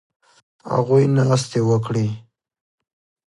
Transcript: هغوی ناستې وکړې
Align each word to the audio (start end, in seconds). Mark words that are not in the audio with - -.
هغوی 0.73 1.05
ناستې 1.15 1.59
وکړې 1.69 2.07